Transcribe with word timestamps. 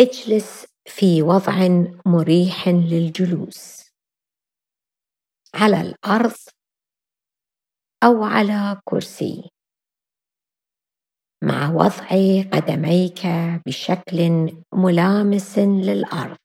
اجلس 0.00 0.66
في 0.88 1.22
وضع 1.22 1.54
مريح 2.06 2.68
للجلوس. 2.68 3.90
على 5.54 5.80
الأرض 5.80 6.34
أو 8.04 8.24
على 8.24 8.80
كرسي. 8.84 9.50
مع 11.44 11.70
وضع 11.70 12.08
قدميك 12.52 13.20
بشكل 13.66 14.18
ملامس 14.74 15.58
للأرض. 15.58 16.36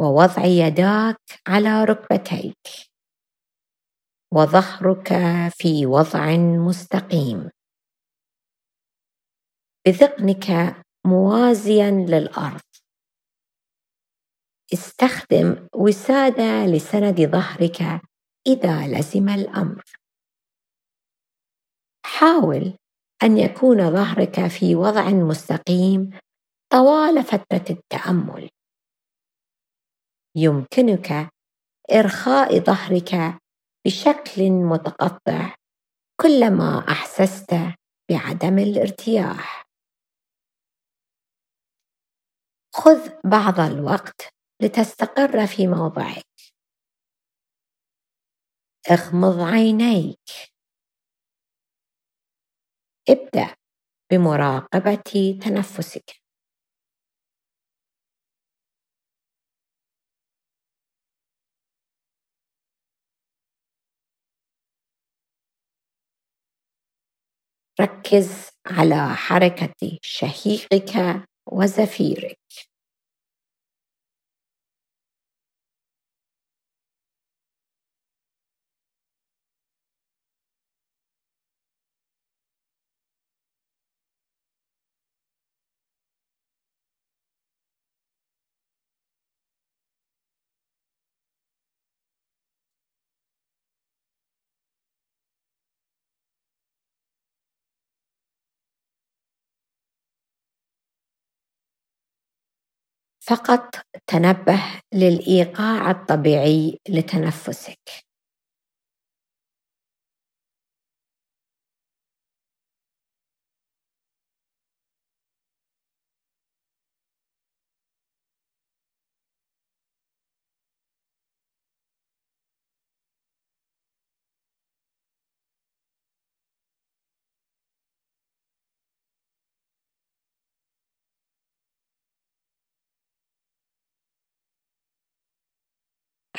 ووضع 0.00 0.44
يداك 0.44 1.20
على 1.48 1.84
ركبتيك. 1.84 2.88
وظهرك 4.34 5.08
في 5.50 5.86
وضع 5.86 6.36
مستقيم. 6.66 7.50
بذقنك 9.86 10.76
موازيا 11.08 11.90
للأرض. 11.90 12.60
استخدم 14.72 15.68
وسادة 15.74 16.66
لسند 16.66 17.20
ظهرك 17.20 18.02
إذا 18.46 18.86
لزم 18.86 19.28
الأمر. 19.28 19.84
حاول 22.06 22.76
أن 23.22 23.38
يكون 23.38 23.90
ظهرك 23.90 24.46
في 24.46 24.74
وضع 24.74 25.08
مستقيم 25.10 26.10
طوال 26.72 27.24
فترة 27.24 27.64
التأمل. 27.70 28.50
يمكنك 30.36 31.28
إرخاء 31.92 32.58
ظهرك 32.58 33.40
بشكل 33.86 34.50
متقطع 34.50 35.54
كلما 36.20 36.78
أحسست 36.88 37.54
بعدم 38.10 38.58
الارتياح. 38.58 39.67
خذ 42.74 43.08
بعض 43.24 43.60
الوقت 43.60 44.28
لتستقر 44.62 45.46
في 45.46 45.66
موضعك. 45.66 46.24
اغمض 48.90 49.40
عينيك. 49.40 50.18
ابدأ 53.08 53.54
بمراقبة 54.12 54.94
تنفسك. 55.42 56.20
ركز 67.80 68.48
على 68.66 69.08
حركة 69.16 69.98
شهيقك 70.02 71.27
وزفيرك. 71.52 72.38
فقط 103.28 103.74
تنبه 104.06 104.62
للإيقاع 104.94 105.90
الطبيعي 105.90 106.78
لتنفسك. 106.88 108.07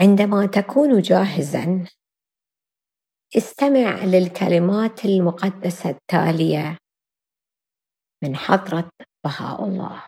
عندما 0.00 0.46
تكون 0.46 1.00
جاهزا 1.02 1.88
استمع 3.36 4.04
للكلمات 4.04 5.04
المقدسة 5.04 5.90
التالية 5.90 6.78
من 8.22 8.36
حضرة 8.36 8.90
بهاء 9.24 9.64
الله. 9.64 10.06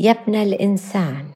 يا 0.00 0.10
ابن 0.10 0.34
الإنسان 0.34 1.34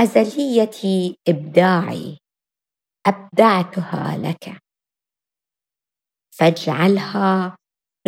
ازليتي 0.00 1.16
إبداعي 1.28 2.18
أبدعتها 3.06 4.16
لك. 4.16 4.62
فاجعلها 6.38 7.56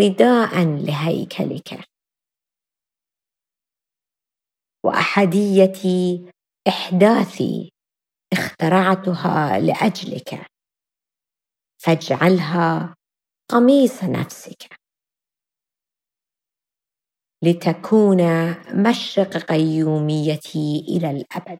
رداء 0.01 0.65
لهيكلك. 0.87 1.96
وأحديتي 4.87 6.31
إحداثي 6.69 7.73
اخترعتها 8.33 9.59
لأجلك. 9.59 10.47
فاجعلها 11.83 12.95
قميص 13.51 14.05
نفسك. 14.05 14.77
لتكون 17.43 18.21
مشرق 18.89 19.37
قيوميتي 19.37 20.85
إلى 20.89 21.11
الأبد. 21.11 21.59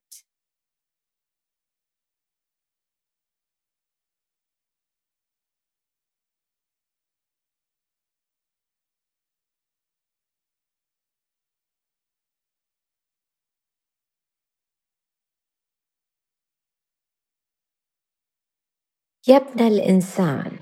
يا 19.29 19.37
ابن 19.37 19.61
الإنسان. 19.67 20.59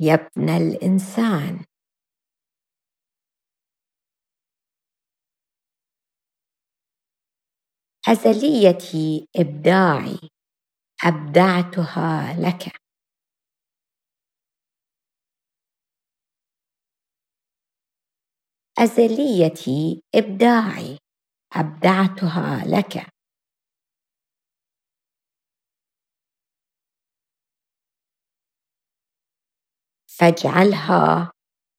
يا 0.00 0.14
ابن 0.14 0.48
الإنسان. 0.48 1.64
أزليتي 8.08 9.28
إبداعي 9.36 10.18
أبدعتها 11.04 12.34
لك. 12.40 12.81
أزليتي 18.78 20.02
إبداعي 20.14 20.98
أبدعتها 21.56 22.64
لك. 22.66 23.12
فاجعلها 30.10 31.32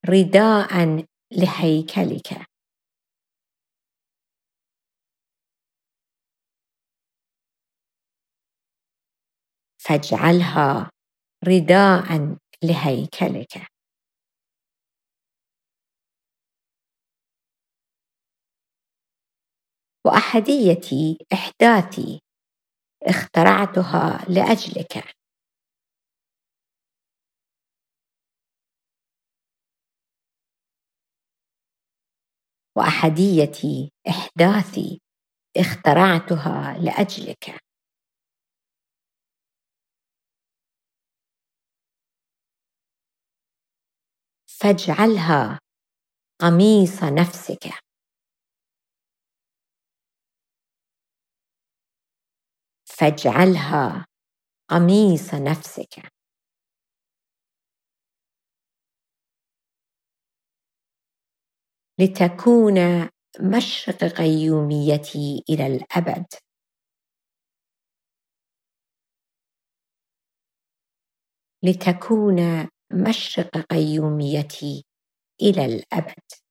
رداء 0.08 1.04
لهيكلك. 1.32 2.46
فاجعلها 9.78 10.90
رداء 11.48 12.36
لهيكلك. 12.64 13.73
وأحديتي 20.06 21.18
احداثي 21.32 22.20
اخترعتها 23.06 24.24
لأجلك. 24.28 25.14
وأحديتي 32.76 33.92
احداثي 34.08 35.00
اخترعتها 35.56 36.78
لأجلك. 36.78 37.60
فاجعلها 44.46 45.58
قميص 46.42 47.04
نفسك. 47.04 47.83
فاجعلها 52.98 54.06
قميص 54.70 55.34
نفسك. 55.34 56.12
لتكون 62.00 63.08
مشرق 63.40 64.04
قيوميتي 64.04 65.44
إلى 65.50 65.66
الأبد. 65.66 66.26
لتكون 71.62 72.68
مشرق 72.92 73.56
قيوميتي 73.58 74.84
إلى 75.42 75.64
الأبد. 75.66 76.43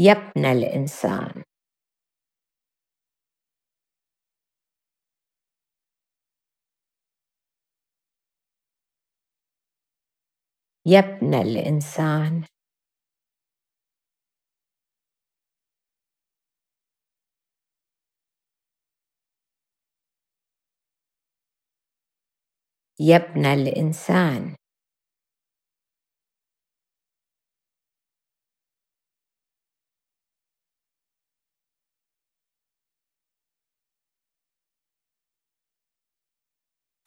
ابن 0.00 0.44
الإنسان. 0.44 1.42
ابن 10.86 11.34
الإنسان. 11.34 12.44
ابن 23.00 23.46
الإنسان. 23.46 24.59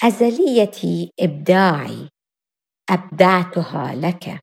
أزلية 0.03 1.09
إبداعي 1.19 2.09
أبدعتها 2.89 3.95
لك. 3.95 4.39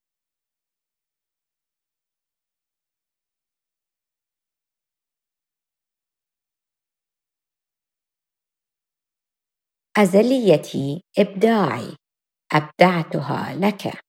أزلية 9.98 11.00
إبداعي 11.18 11.96
أبدعتها 12.52 13.54
لك. 13.54 14.00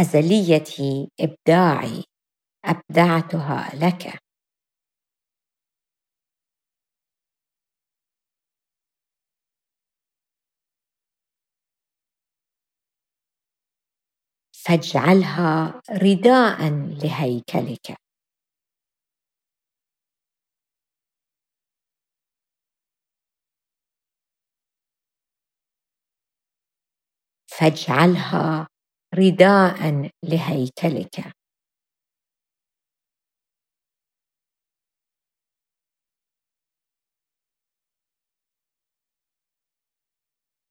أزلية 0.00 0.64
إبداعي 1.20 2.04
أبدعتها 2.64 3.70
لك. 3.76 4.18
فاجعلها 14.52 15.80
رداء 15.90 16.68
لهيكلك. 17.02 17.98
فاجعلها 27.46 28.68
رداء 29.18 30.10
لهيكلك. 30.24 31.32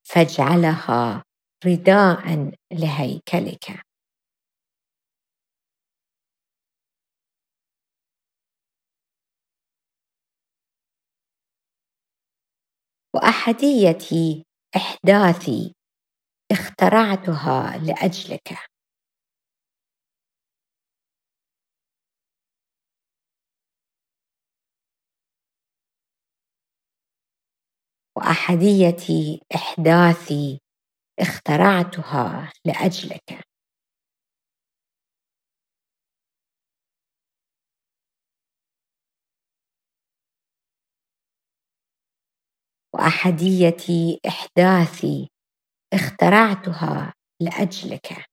فاجعلها 0.04 1.24
رداء 1.66 2.52
لهيكلك. 2.74 3.82
واحديه 13.16 13.98
إحداثي. 14.76 15.77
اخترعتها 16.52 17.78
لأجلك. 17.78 18.68
واحديه 28.18 29.40
إحداثي 29.56 30.60
اخترعتها 31.20 32.52
لأجلك. 32.66 33.48
واحديه 42.96 44.18
إحداثي 44.28 45.30
اخترعتها 45.94 47.14
لأجلك. 47.42 48.28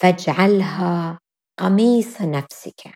فاجعلها 0.00 1.18
قميص 1.60 2.22
نفسك. 2.22 2.94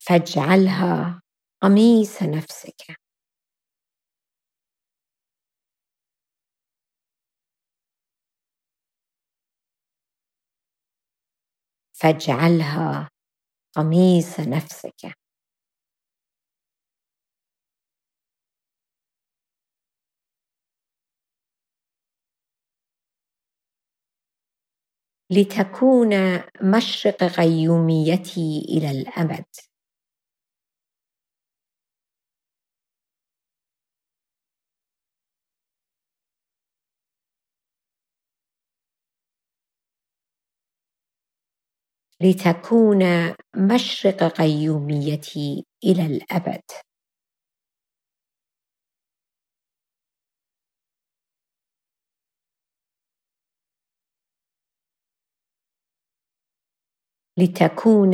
فاجعلها 0.00 1.20
قميص 1.62 2.22
نفسك. 2.22 2.96
فاجعلها 11.94 13.08
قميص 13.76 14.40
نفسك. 14.40 15.16
لتكون 25.30 26.40
مشرق 26.62 27.24
قيوميتي 27.24 28.66
إلى 28.68 28.90
الأبد. 28.90 29.44
لتكون 42.22 42.98
مشرق 43.56 44.24
قيوميتي 44.24 45.64
إلى 45.84 46.06
الأبد. 46.06 46.62
لتكون 57.38 58.10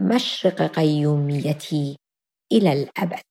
مشرق 0.00 0.62
قيوميتي 0.62 1.96
إلى 2.52 2.72
الأبد. 2.72 3.22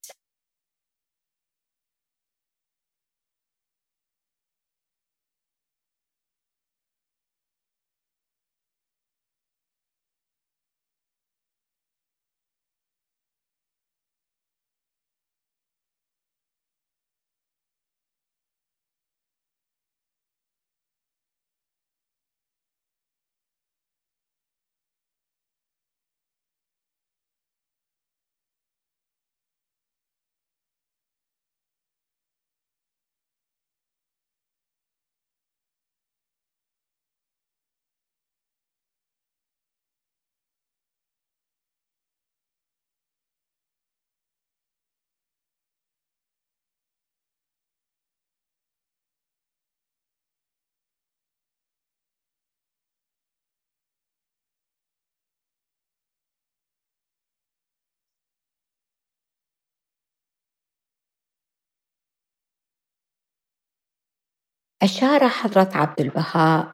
أشار 64.83 65.29
حضرة 65.29 65.69
عبد 65.73 66.01
البهاء 66.01 66.71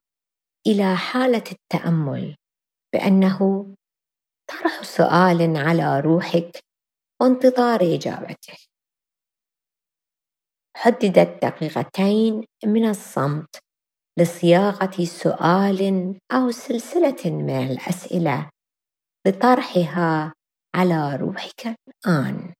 إلى 0.68 0.96
حالة 0.96 1.44
التأمل 1.52 2.36
بأنه 2.94 3.68
طرح 4.50 4.84
سؤال 4.84 5.58
على 5.58 6.00
روحك 6.00 6.60
وانتظار 7.22 7.80
إجابته. 7.82 8.58
حددت 10.78 11.46
دقيقتين 11.46 12.46
من 12.66 12.90
الصمت 12.90 13.60
لصياغة 14.20 15.04
سؤال 15.06 16.20
أو 16.32 16.52
سلسلة 16.52 17.32
من 17.32 17.72
الأسئلة 17.72 18.50
لطرحها 19.28 20.34
على 20.76 21.16
روحك 21.16 21.76
الآن. 21.88 22.51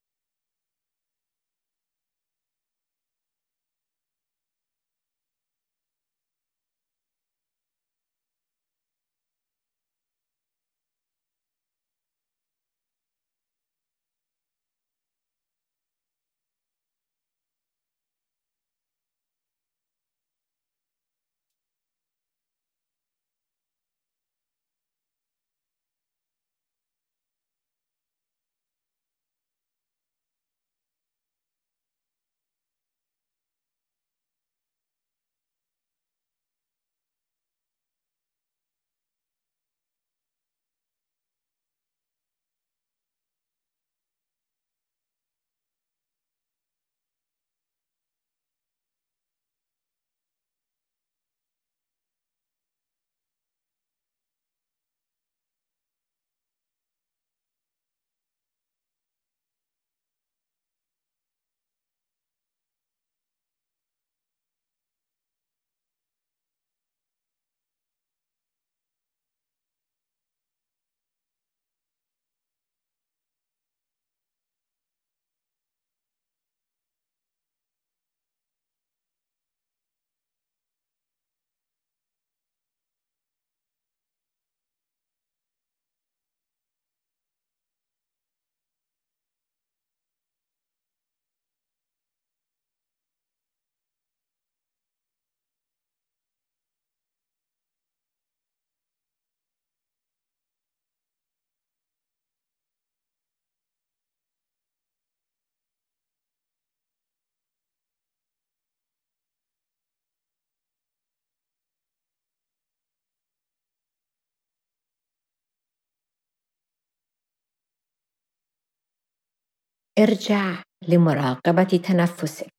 ارجع 120.04 120.64
لمراقبة 120.88 121.64
تنفسك. 121.64 122.54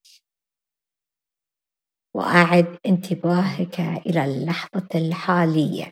وأعد 2.17 2.79
انتباهك 2.87 3.81
إلى 3.81 4.25
اللحظة 4.25 4.89
الحالية. 4.95 5.91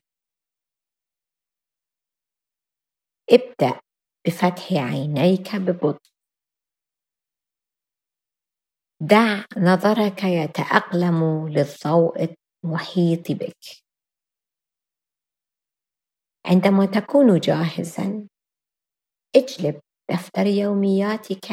ابدأ 3.30 3.80
بفتح 4.26 4.72
عينيك 4.72 5.56
ببطء. 5.56 6.10
دع 9.00 9.44
نظرك 9.56 10.24
يتأقلم 10.24 11.48
للضوء 11.48 12.34
المحيط 12.64 13.32
بك. 13.32 13.56
عندما 16.46 16.86
تكون 16.86 17.40
جاهزا 17.40 18.28
اجلب 19.36 19.80
دفتر 20.10 20.46
يومياتك 20.46 21.52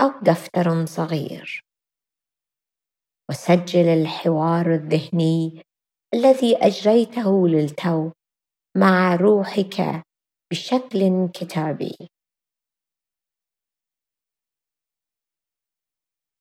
أو 0.00 0.10
دفتر 0.22 0.86
صغير. 0.86 1.60
وسجل 3.30 3.88
الحوار 3.88 4.74
الذهني 4.74 5.62
الذي 6.14 6.56
أجريته 6.56 7.48
للتو 7.48 8.10
مع 8.76 9.14
روحك 9.14 10.02
بشكل 10.50 11.28
كتابي. 11.34 11.96